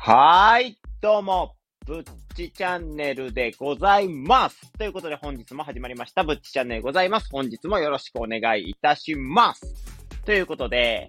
[0.00, 2.02] はい、どうも、ぶっ
[2.34, 4.72] ちチャンネルでございます。
[4.78, 7.28] ということで本日も始まりました、ぶっちチャンネルでございます。
[7.32, 9.74] 本日もよろしくお願いいたします。
[10.24, 11.08] ということで、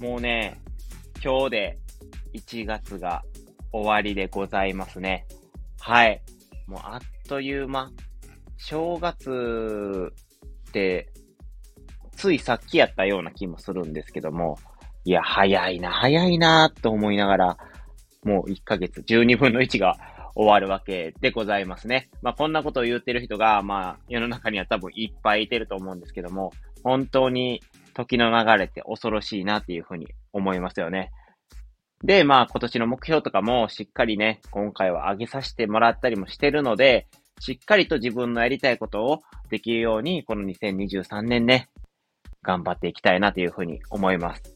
[0.00, 0.58] もうね、
[1.22, 1.78] 今日で
[2.32, 3.22] 1月が
[3.72, 5.26] 終わりでございますね。
[5.80, 6.22] はい。
[6.66, 7.92] もうあっという間。
[8.56, 10.10] 正月
[10.70, 11.12] って、
[12.16, 14.58] ついさっきやったような気もするんですけども、
[15.04, 17.56] いや、早いな、早いな、と思いながら、
[18.24, 19.96] もう1ヶ月、12分の1が
[20.34, 22.08] 終わるわけでございますね。
[22.22, 26.52] まあ、こんなことを言ってる人が、まあ、世の中には多分いっぱいいてると思うんですけども、
[26.84, 27.62] 本当に
[27.94, 31.10] 時の流れって恐ろしいなっていうふうに思いますよね。
[32.04, 37.06] で、まあ、今年の目標とかもしっかりね、今回は上げさせてもらったりもしてるので、
[37.38, 41.68] しっかりと自分のやりたいことをできるように、この2023年ね、
[42.42, 44.51] 頑張っていきたいなというふうに思います。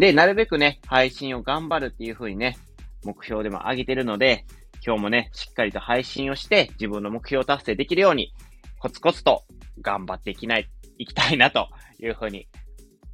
[0.00, 2.56] で、なるべくね、配信を頑張るっていう風にね、
[3.04, 4.46] 目標でも上げてるので、
[4.84, 8.32] 今日もね、しっかりと配信をして、自分の目標を達成できるように、
[8.78, 9.44] コツコツと
[9.82, 12.48] 頑張っていきない、いきたいなという風に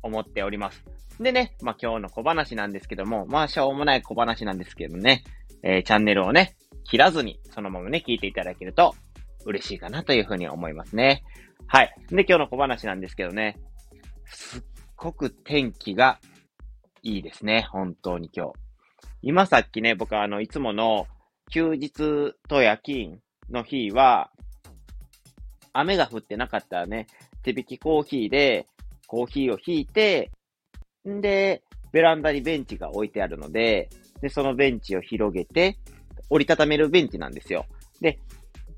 [0.01, 0.85] 思っております。
[1.19, 5.25] でね、まあ今日の小話なんですけども、まあしょうもない小話なんですけどね、
[5.65, 8.95] えー、チャンネルをね、切らずに、そのままね、聞いていただけると
[9.45, 11.25] 嬉しいかなという風に思いますね。
[11.67, 11.93] はい。
[12.11, 13.59] で、今日の小話なんですけどね、
[14.27, 14.63] すっ
[14.95, 16.21] ごく天気が
[17.07, 17.69] いいですね。
[17.71, 18.53] 本当に今日。
[19.23, 21.07] 今さっきね、僕はあの、いつもの
[21.53, 24.33] 休日と夜勤の日は、
[25.73, 27.07] 雨が降ってなかったらね、
[27.45, 28.67] 手引きコーヒーで、
[29.07, 30.33] コーヒーを引いて、
[31.09, 31.63] んで、
[31.93, 33.89] ベランダにベンチが置いてあるので、
[34.21, 35.79] で、そのベンチを広げて、
[36.29, 37.67] 折りたためるベンチなんですよ。
[38.01, 38.19] で、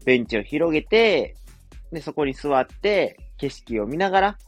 [0.04, 1.34] ベンチを広げて、
[1.92, 4.38] で、そこに座って、景色を見ながら、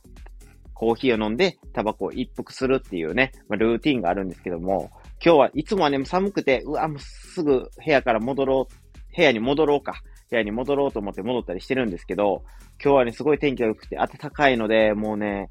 [0.80, 4.90] コーヒーを飲んで、タバコを一服するっていうね、まあ、ルーティンがあるんですけども、
[5.22, 12.44] 今日はいつもはね、寒くて、うわ、もうすぐ部屋から戻ろう、部屋に戻ろうか、部屋に戻ろうと思って戻ったりしてるんですけど、
[12.82, 15.50] 今日はね、すごい天気が良くて暖かいので、もうね、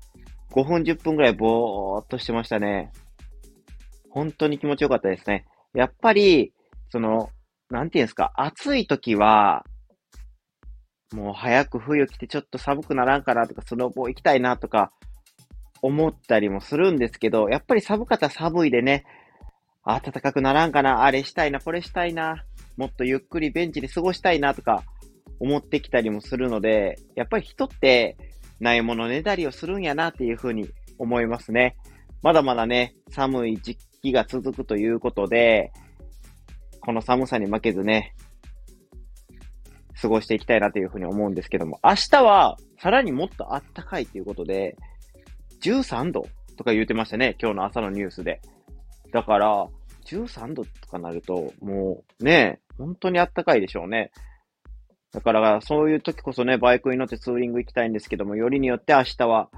[0.50, 2.92] 5分10分ぐらいぼーっとしてましたね。
[4.10, 5.46] 本当に気持ちよかったですね。
[5.76, 6.54] やっぱり、
[6.90, 7.30] その、
[7.70, 9.64] なんていうんですか、暑い時は、
[11.14, 14.92] もう早く冬来てちょっと寒くならんかなとか、スノボー行きたいなとか、
[15.82, 19.06] 思ったりもするんですけど、やっぱり寒かったら寒いでね、
[19.86, 22.46] 暖かくならんかな、あれしたいな、これしたいな、
[22.78, 24.84] もっとゆっくりベンチで過ごしたいなとか
[25.40, 28.18] 思ってきたりもするので、やっぱり人って
[28.60, 31.76] ないものねだりをするんやなっていうふうに思いますね。
[32.22, 35.72] まだまだね、寒い時期が続くということで、
[36.82, 38.14] この寒さに負けずね、
[40.02, 44.78] 過ごしていきたいなというふうに思うんですけども、明日はさらにもっと暖かいということで、
[45.62, 46.28] 13度
[46.58, 47.36] とか言ってましたね。
[47.42, 48.42] 今日の朝のニュースで。
[49.12, 49.68] だから、
[50.06, 54.12] 13度とかなると、もうね、本当に暖かいでしょうね。
[55.12, 59.50] だから、そういう時こそね、バイクに乗ってツーリング行きたいんですけども、よりによって明日は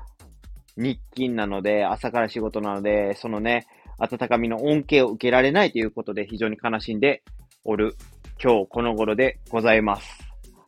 [0.77, 3.67] 日勤なので、朝から仕事なので、そのね、
[3.99, 7.23] 暖かみの恩恵を受けられないということで、非常に悲しんで
[7.63, 7.95] おる
[8.41, 10.19] 今日この頃でございます。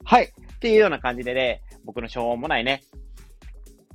[0.03, 0.25] はい。
[0.25, 2.83] っていうような感じでね、僕のしょうもないね、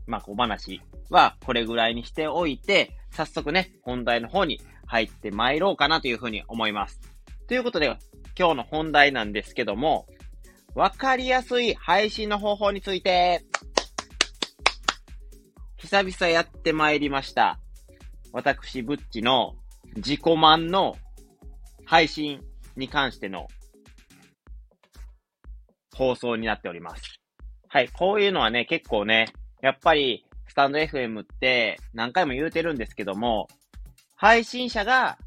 [0.08, 0.80] まあ、小話
[1.10, 7.00] はこれぐらいにしておいて、早速ね、本題の方に入って参ろうかなというふうに思います。
[7.46, 7.86] ということで、
[8.38, 10.06] 今日の本題なんですけども、
[10.74, 13.44] わかりやすい配信の方法について、
[15.76, 17.60] 久々やって参りました。
[18.32, 19.56] 私、ブッチの
[19.96, 20.96] 自己満の
[21.84, 22.40] 配信
[22.76, 23.46] に関しての
[25.94, 27.20] 放送になっております。
[27.68, 29.26] はい、こういうのはね、結構ね、
[29.62, 33.48] やっぱり、スタンド FM って何回も言うてるんですけども、
[34.16, 35.18] 配信者が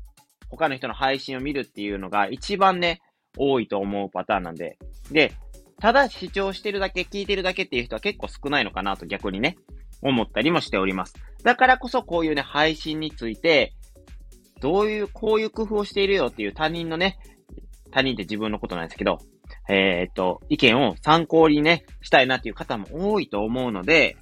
[0.49, 3.01] 他の人の配信を見るっていうのが一番ね、
[3.37, 4.77] 多いと思うパターンなんで。
[5.11, 5.33] で、
[5.79, 9.57] ただ視聴してるだけ、聞いてるだけっていう人は結構少ないのかなと逆にね、
[10.01, 11.15] 思ったりもしております。
[11.43, 13.73] だからこそこういうね、配信について、
[14.59, 17.17] どういう、こういう工夫をしているよっていう他人のね、
[17.91, 19.19] 他人って自分のことなんですけど、
[19.69, 24.17] えー、っと、意見を参考にね、したいなっていう方も多いと思うので、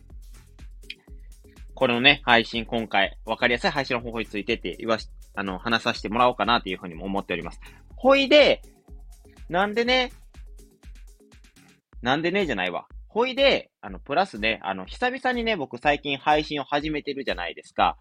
[1.79, 7.61] これのね、配信今回、わかりやすい配信の方法についてって言わし、あの、話させてもらおうかなというふうにも思っております。
[7.95, 8.61] ほいで、
[9.47, 10.11] なんでね、
[12.01, 12.85] なんでねじゃないわ。
[13.07, 17.97] ほいで、あの、プラスね、あの、久々にね、僕最近配信を始めてるじゃないですか。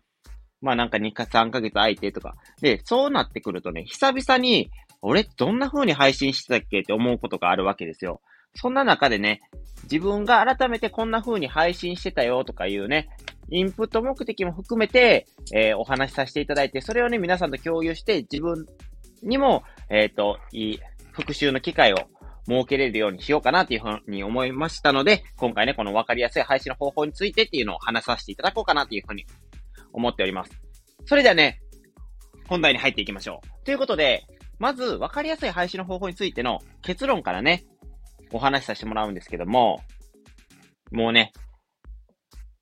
[0.60, 2.34] まあなんか2か3ヶ月空いてとか。
[2.60, 4.72] で、そうなってくるとね、久々に、
[5.02, 8.22] 俺どんな風に配信してたっけって思うことがあるわけですよ。
[8.56, 9.40] そんな中でね、
[9.84, 13.08] 自分が改めてこんな風に配信してたよとかいうね、
[13.50, 18.66] インプット目的も含めて、えー、お話しさせていただいて、それをね、皆さんと共有して、自分
[19.22, 20.80] にも、えっ、ー、と、いい
[21.12, 21.96] 復習の機会を
[22.48, 29.26] 設けれるようにしようかなというふうに思いましたので、今回ね、この分かりやすい配信の方法についてっていうのを話させていただこうかなというふうに
[29.92, 30.50] 思っております。
[31.06, 31.60] それではね、
[32.48, 33.64] 本題に入っていきましょう。
[33.64, 34.24] ということで、
[34.58, 37.64] まず、分かりやすい配信の方法についての結論からね、
[38.32, 39.80] お話しさせてもらうんですけども、
[40.90, 41.32] もうね、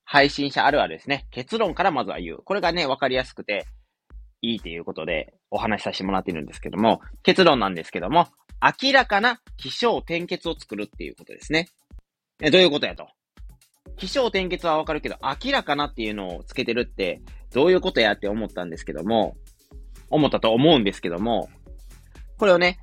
[0.06, 1.26] 配信者あるあるですね。
[1.32, 2.38] 結論からまずは言う。
[2.38, 3.66] これがね、分かりやすくて
[4.40, 8.28] いいということでお話しさせてもらっているんですけども、結論なんですけども、
[8.82, 11.68] 明らかな気象転結を作るっていうことですね。
[12.40, 13.08] え、どういうことやと。
[13.96, 17.20] 気象転結はわかるけど、明らかなっていうのをつけてるって、
[17.52, 19.36] どういうことやって思ったんですけども、
[20.08, 21.48] 思ったと思うんですけども、
[22.38, 22.78] これをね、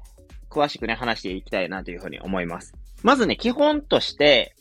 [0.50, 2.74] 詳しくね、話していきたいなというふうに思います。
[3.02, 4.56] まずね、基本として、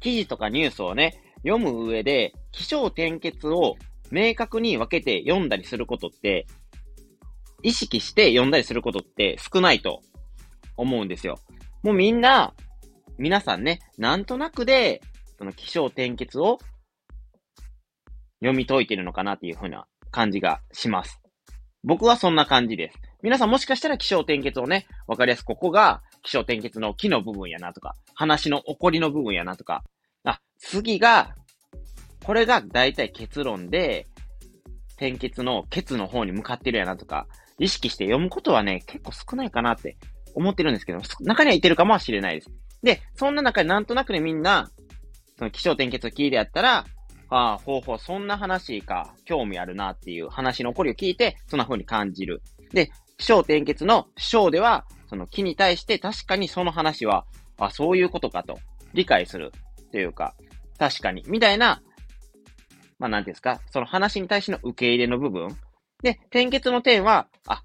[0.00, 3.76] 記事とかニュースをね、読む上で、気象転結を
[4.10, 6.46] 明確に分けて読んだりすることって、
[7.62, 10.00] 意識して読んだりすることって少ないと
[10.76, 11.38] 思うんですよ。
[11.82, 12.54] もうみんな、
[13.18, 15.00] 皆さんね、なんとなくで、
[15.38, 16.58] その気象転結を
[18.40, 21.20] 読み解いてるのかなっていうふうな感じがします。
[21.84, 22.98] 僕はそんな感じです。
[23.22, 29.82] 皆さんもしかしたら気象転結をね、わかりやすく、ここが気象転結の木の部分やなとか、話の起こりの部分やなとか、
[30.24, 31.34] あ、次が、
[32.24, 34.06] これが大体結論で、
[34.96, 37.26] 転結のケツの方に向かってるやなとか、
[37.58, 39.96] 意識して読むことはね、結構少ないかなって
[40.34, 42.50] 思ってるんですけど、中にはいてるかもしれないです。
[42.82, 44.70] で、そんな中でなんとなくね、みんな、
[45.38, 46.84] その気象転結を聞いてやったら、
[47.30, 52.42] ああ、ほうほう、そんな話か、興味あるなっていう話の起こりを聞いて、そんな風に感じる。
[52.72, 57.24] で、気象転結の章では、その木に対して確かにその話は、
[57.58, 58.58] あ、そういうことかと
[58.94, 59.52] 理解する
[59.90, 60.34] というか、
[60.78, 61.82] 確かに、みたいな、
[62.98, 65.56] まあ、なんですか、その話に対しての受け入れの部分。
[66.02, 67.62] で、転結の点は、あ、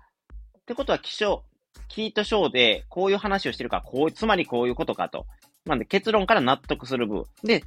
[0.59, 1.43] ってことは気象、
[1.87, 5.25] キート章でこういう話をしてるから、こう、つまりこういうことかと。
[5.65, 7.25] なんで結論から納得する部分。
[7.43, 7.63] で、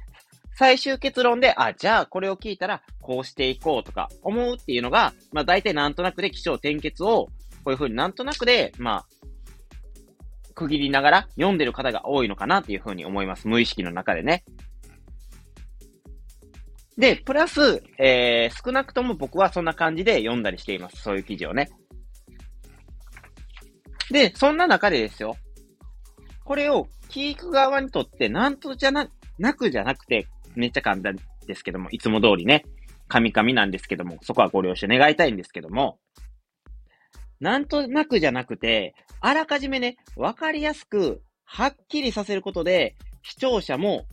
[0.53, 7.31] 最終結論で、あ、じゃあこれを聞いたらこうしていこうとか思うっていうのが、まあ大体なんとなくで気象転結を、こ
[7.67, 9.05] ういうふうになんとなくで、まあ、
[10.57, 13.47] 区切りながら読んでる方が多いのかなっていうふうに思います。
[13.47, 14.43] 無意識の中でね。
[16.97, 20.97] で、プラス、えー、少なくとも僕はそんな感じで読んだりしています。
[21.03, 21.69] そういう記事をね。
[24.09, 25.37] で、そんな中でですよ。
[26.43, 29.07] これを聞く側にとって、なんとじゃな、
[29.37, 32.65] なくじゃなくて、めっちゃ簡単ですけども、いつも通りね、
[33.07, 35.99] カミカミなんですけども、そこはご了承願いたいんですけども、
[37.39, 44.05] なんとなくじゃなくて、あらかじめね、わかりやすく、はっきりさせることで、視聴者も、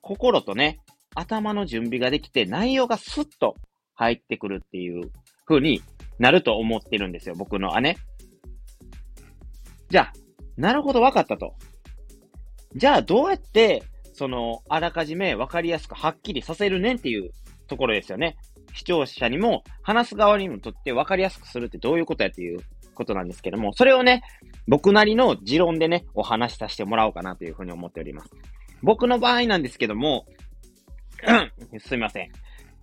[0.00, 0.78] 心とね、
[1.14, 3.56] 頭の準備ができて、内容がスッと
[3.94, 5.10] 入ってくるっていう
[5.46, 5.82] 風に
[6.18, 7.96] なると思ってるんですよ、僕の姉。
[9.88, 10.12] じゃあ、
[10.56, 11.54] なるほど、わかったと。
[12.74, 13.82] じゃあ、どうやって、
[14.12, 17.30] その、あらかじめ分かりやすくはっきりさせるねんっていう
[17.68, 18.36] ところですよね。
[18.76, 22.60] 視聴者にも、話す側にもとって分かりやすくするってどういうことやっていう
[22.94, 24.22] ことなんですけども、それをね、
[24.68, 28.30] 僕なりの持論でね、お話しさせてもらおうかなというふうに思っております。
[28.82, 30.26] 僕の場合なんですけども、
[31.78, 32.30] すいません。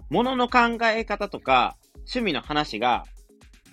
[0.09, 3.05] ものの考え方とか、趣味の話が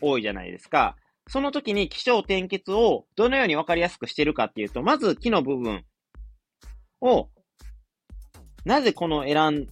[0.01, 0.97] 多いじゃないですか。
[1.27, 5.85] その時に気象転結をどのように分かりやすくしてるかっていうと、まず木の部分
[7.01, 7.29] を
[8.65, 9.67] なぜこの選ん、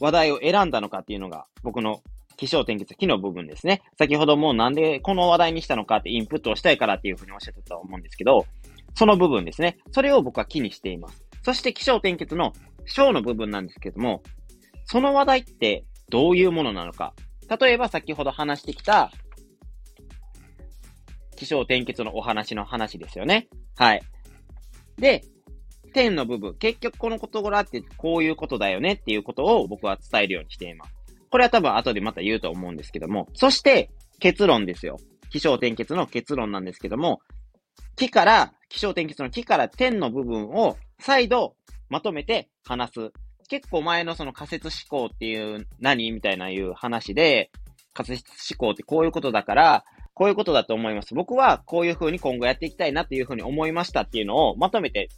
[0.00, 2.02] 話題を選んだのかっていうのが、僕の
[2.36, 3.82] 気象転結、木の部分ですね。
[3.98, 8.46] 先ほどもなんでこの話題にしたのかってインプットをしたいからっていうふうにおっしゃってたと思うんですけど、
[8.94, 9.78] その部分ですね。
[9.90, 11.24] それを僕は木にしています。
[11.42, 12.52] そして気象転結の
[12.86, 14.22] 章の部分なんですけども、
[14.84, 17.12] その話題ってどういうものなのか。
[17.60, 19.10] 例えば先ほど話してきた、
[21.36, 23.48] 気象転結のお話の話ですよね。
[23.76, 24.02] はい。
[24.98, 25.24] で、
[25.98, 30.94] 点の部分、結局この事柄ってこういうことだよねっていうことを僕は伝えるようにしています。
[31.28, 33.90] これは多分後でまた言うと思うんですけども、そして
[34.20, 34.98] 結論ですよ。
[35.28, 37.20] 気象転結の結論なんですけども、
[37.96, 41.56] 木から、気象転結の木から点の部分を再度
[41.88, 43.12] まとめて話す。
[43.48, 47.50] 結構前のその仮説思考っていう何みたいないう話で、
[47.92, 51.14] 仮説思考ってこういうことだから、こういうことだと思います。
[51.14, 55.08] 僕はこういう風に今後やっていきたいなっていう風に思いましたっていうのをまとめて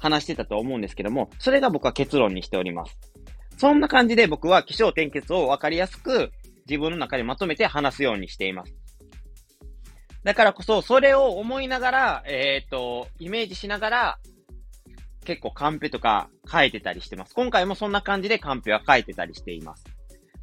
[0.00, 2.98] 話してたと思うんですけども、それが僕は結論にしております。
[3.58, 6.32] そんな感じで僕は気象転結をわかりやすく
[6.66, 8.74] 自分の中でまとめて話すようにしています。
[10.24, 14.18] だからこそ、それを思いながら、えっ、ー、と、イメージしながら、
[15.24, 17.34] 結構カンペとか書いてたりしてます。
[17.34, 19.84] 今回もそんな感じでカンペは書いてたりしています。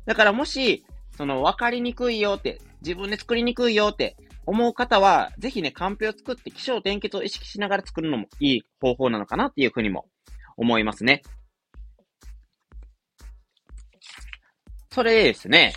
[0.06, 0.86] だからもし、
[1.16, 4.16] その分かりにくいよって、自分で作りにくいよって
[4.48, 10.08] 思う方は、ぜひね、カンペを作って気象転結を意識しながら作るのもいい方法なのかなっていうふうにも
[10.56, 11.22] 思いますね。
[14.90, 15.74] それでですね、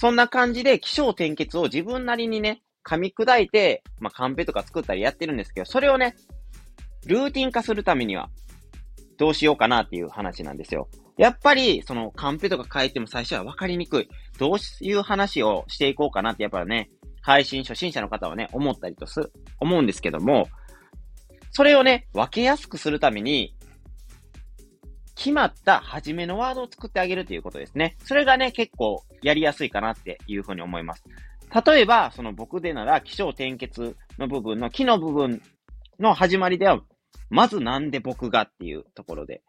[0.00, 6.16] そんな感じで気象転結を自分なりにね、噛み砕いて、まあ、カンペとか作ったりやってるんですけど、それをね、
[7.06, 8.28] ルーティン化するためには、
[9.18, 10.88] どうしようかなっていう話なんですよ。
[11.16, 14.08] やっぱり、その、カンペとか書いても最初は分かりにくい。
[14.38, 16.90] どういう話をしていこうかなって、やっぱね、
[17.22, 19.30] 配信初心者の方はね、思ったりとす、
[19.60, 20.48] 思うんですけども、
[21.52, 23.56] それをね、分けやすくするために、
[25.14, 27.96] 決まった初めのワードを作ってあげるということですね。
[28.04, 31.04] それがね、結構やりやすいかなっていうふうに思います。
[31.64, 35.40] 例えば、その僕でなら、気象転結の部分の木の部分
[36.00, 36.80] の始まりでは、
[37.30, 39.42] まずなんで僕がっていうところで、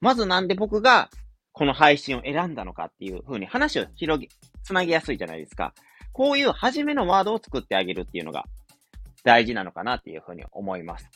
[0.00, 1.10] まずなんで僕が
[1.52, 4.28] この配信を選んだのかっていう風に話を広げ、
[4.62, 5.74] つなげやすいじゃないですか。
[6.12, 8.44] こういう初めのワードを作ってあげるっていうのが
[9.24, 11.08] 大事なのかなっていう風に思います。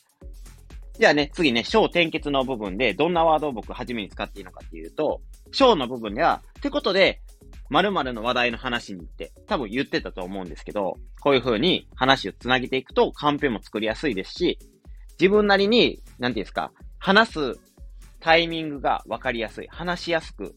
[0.99, 5.20] じゃあね、次ね、小転結の部分でどんなワードを僕初めに使っていいのかっていうと、
[5.52, 7.20] 小の部分では、ってことで、
[7.68, 14.58] 〇〇の話題の話に行って、多分言ってたと思うんですけど、こういう風に話をつなげていくと、カンペも作りやすいですし、
[15.20, 17.54] 自分なりに、なんていうんですか、話す
[18.20, 19.68] タイミングがわかりやすい。
[19.68, 20.54] 話しやすく、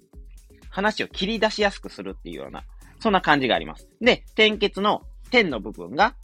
[0.69, 2.63] 話を切り出しやすくするっていうような、
[2.99, 3.87] そんな感じがあります。
[4.01, 5.01] で、点結の
[5.31, 6.15] 点の部分が、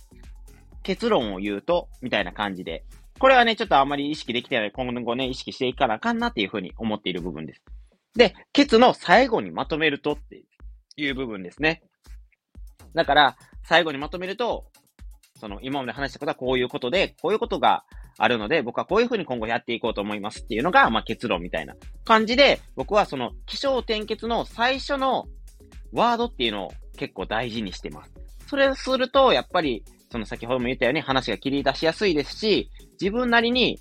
[0.84, 2.86] 結論を言うと、みたいな感じで。
[3.20, 4.72] これはね、ちょっとあんまり意識できてない。
[4.72, 7.64] 今後ね、意識していかなあかんなっていうふうに思っている部分です。
[8.16, 10.44] で、ケツの最後にまとめるとって
[10.98, 11.82] いう部分ですね。
[12.94, 14.66] だから、最後にまとめると、
[15.40, 17.84] その今まで話したことはこういうことで、こういうことが
[18.18, 25.26] あるので、僕はこういうふうに今後やっていこうと思いますっていうのが、まあ結論みたいな感じで、僕はその気象転結の最初の
[25.92, 28.12] ワードっていうのを結構大事にしてます。
[28.48, 32.70] それをすると、やっぱり、その先ほども言ったように話が切り出しやすいですし、
[33.02, 33.80] 自分なりに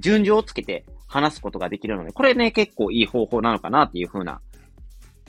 [0.00, 4.40] 順序をつけて話すことができるので、これね、結構いい方法なのかなっていう風な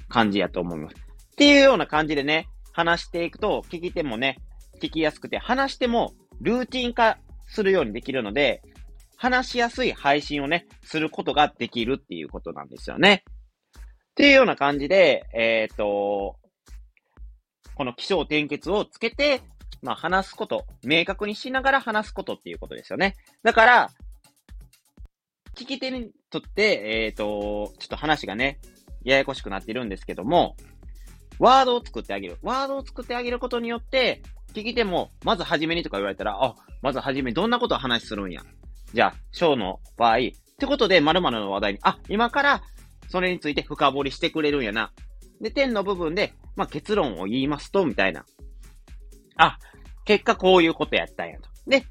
[0.09, 0.95] 感じやと思います。
[0.95, 4.37] っていうような感じでね、話していくと、聞き手もね、
[4.81, 8.61] 聞きやすくて、話してもルーティン化するようにできるので、
[9.17, 13.23] 話しやすい配信をね、することができるっていうことなんですよね。
[13.77, 16.35] っていうような感じで、えっ、ー、と、
[17.75, 19.41] この気象転結をつけて、
[19.81, 23.15] まあ話すこと、明確にしながら話すことっていうことですよね。
[23.43, 23.89] だから、
[25.55, 28.59] 聞き手にとって、えっ、ー、と、ちょっと話がね、
[29.03, 30.55] ややこしくなってるんですけども、
[31.39, 32.37] ワードを作ってあげる。
[32.41, 34.21] ワードを作ってあげることによって、
[34.57, 38.41] 聞き手も、まずはじめにとか言われたら、あ、まずはじめどんなことを話するんや。
[38.91, 40.19] じゃあ、章の場合、っ
[40.57, 42.63] てことで、〇〇の話題に、あ、今から
[43.07, 44.91] それについて深掘りしてくれるんやな。
[45.41, 48.25] で、点の部分で、まあ、結論を言いますと、みたいな。
[49.35, 49.59] あ、
[50.05, 51.49] 結果こういうことやったんやと。
[51.67, 51.85] で、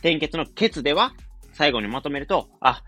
[0.00, 1.12] 点結のケツでは、
[1.52, 2.82] 最後にまとめると、あ、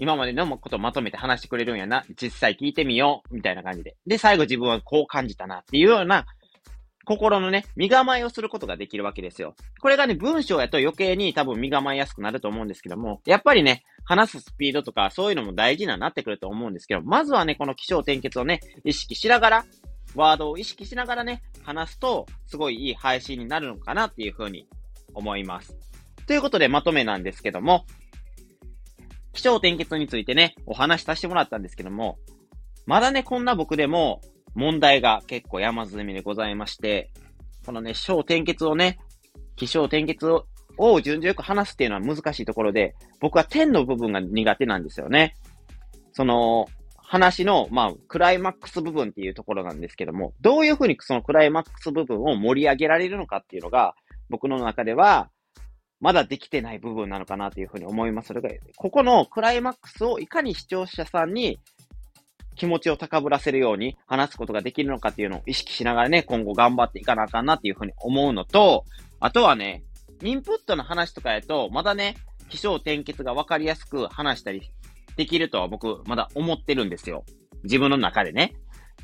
[0.00, 2.04] 今までのことをまとめて話してくれるんやな。
[2.20, 3.34] 実際聞いてみよう。
[3.34, 3.96] みたいな感じで。
[4.06, 6.26] で、最後自分はこう感じたなっていうような
[7.08, 9.56] 心のね、身構えをすることができるわけですよ。
[9.80, 19.64] これがね、文章やと余計に多分身構えやすくなると思うんですけども、やっぱりね、話すスピードとかそういうのも大事になってくると思うんですけど、まずはね、この気象転結をね、意識しながら、
[20.14, 24.68] ワードを意識しながらね、話すと、すごいいい配信になるのかなっていうふうに
[25.14, 25.74] 思います。
[26.26, 27.86] ということでまとめなんですけども、
[29.32, 32.18] 気象転結についてね、お話しさせてもらったんですけども、
[32.84, 34.20] まだね、こんな僕でも
[34.58, 37.10] 問題が結構山積みでございまして、
[37.64, 38.98] このね、小転結をね、
[39.54, 40.46] 気象転結を
[40.78, 45.34] を順序よく話すっていうのは難しいところで、僕は点の部分が苦手なんですよね。
[46.12, 53.94] その、話の、まあ、クライマックス部分っていうところなんですけども、どういうふうにそのクライマックス部分を盛り上げられるのかっていうのが、
[54.28, 55.30] 僕の中では、
[56.00, 58.32] まだできてない部分なのかなというふうに思います。
[58.32, 58.40] が、
[58.76, 61.58] ここのクライマックスをいかに視聴者さんに
[62.58, 68.84] 気持ちを高ぶらせるように話すことができるのかっていうのを意識しながらね、今後頑張っていかなあかんなっていうふうに思うのと、
[69.20, 69.84] あとはね、
[70.22, 72.16] インプットの話とかやと、まだね、
[72.48, 74.70] 気象転結がわかりやすく話したり
[75.16, 77.24] できるとは僕、まだ思ってるんですよ。
[77.62, 78.54] 自分の中でね。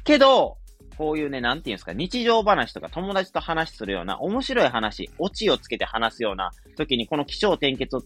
[0.05, 0.59] けど、
[0.97, 8.03] こういうね、なんていうんですか、日常話とか友達と話するような面白い話、オチをつけて話すような時にこの気象転結を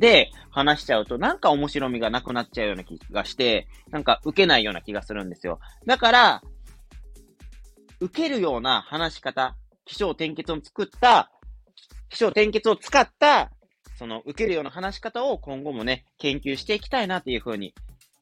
[0.00, 5.60] で話しちゃうとなんか面白みがなくなっちゃうような気がして、なんか受けないような気がするんですよ。
[5.86, 6.42] だから、
[8.00, 9.54] 受けるような話し方、
[9.84, 11.30] 気象転結を作った、
[12.08, 13.52] 気象転結を使った
[14.00, 17.74] その、受けるような話し方を今後もね、研究していきたいなっていうふうに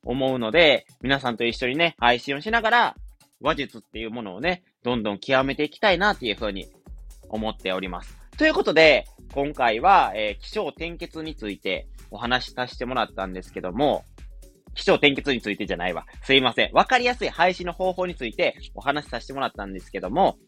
[0.02, 2.96] 思うので、皆さんと一緒にね、配信をしながら、
[3.40, 6.66] 話術っていうものをね、どんどん極めていきたいなっていうふうに
[7.28, 8.17] 思っております。
[8.38, 9.04] ということで、
[9.34, 14.04] 今回は、えー、気象転結についてお話しさせてもらったんですけども、
[14.76, 16.06] 気象転結についてじゃないわ。
[16.22, 16.70] すいません。
[16.72, 20.38] わかりやすい配信の方法についてお話しさせてもらったんですけども、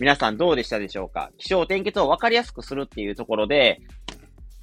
[0.00, 1.30] 皆さんどうでしたでしょうか？
[1.36, 3.82] 気象転結をわかりやすくするっていうところで、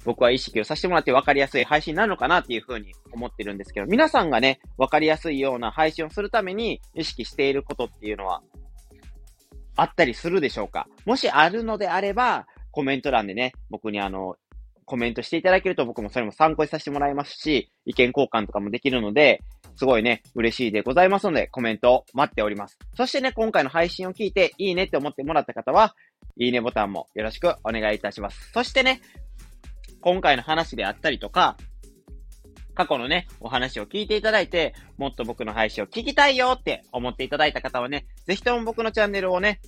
[0.04, 8.42] 僕は意識をさせてもらって分かりやすい配信なのかなっていうふうに思ってるんですけど、皆さんがね、分かりやすいような配信をするために意識していることっていうのは、
[9.76, 10.88] あったりするでしょうか？
[11.04, 14.34] もしあるのであれば、コメント欄でね、僕にあの、
[14.84, 19.44] コメントしていただけると僕もそれも参考にさせてもらいますし、意見交換とかもできるので、
[19.76, 22.76] すごいね、嬉しいでございますので、コメントを待っております。
[22.96, 25.94] そしてね、今回の配信を聞いていいねって思ってもらった方は、
[26.36, 28.50] いいねボタンもよろしくお願いいたします。
[28.52, 29.00] そしてね、
[30.00, 31.56] 今回の話であったりとか、
[32.74, 39.60] 過去のね、お話を聞いていただいて、もっと僕の配信を聞きたいよって思っていただいた方はね、ぜひとも僕のチャンネルをね、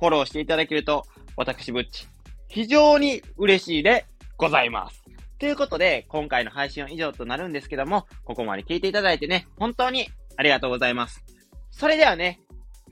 [0.00, 1.04] フォローしていただけると、
[1.40, 2.06] 私ぶっち、
[2.48, 4.04] 非常に嬉しいで
[4.36, 5.02] ございます。
[5.38, 11.24] ということで、今回の配信は以上となるんですけども、ここまで聞いていただいてね、本当にありがとうございます。
[11.70, 12.42] それではね、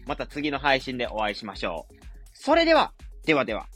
[0.06, 1.94] また次の配信でお会いしましょう。
[2.32, 2.94] それでは、
[3.26, 3.66] ではでは。